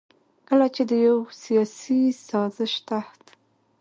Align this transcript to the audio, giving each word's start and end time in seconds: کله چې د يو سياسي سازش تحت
کله 0.47 0.67
چې 0.75 0.81
د 0.89 0.91
يو 1.07 1.17
سياسي 1.43 2.01
سازش 2.29 2.73
تحت 2.89 3.21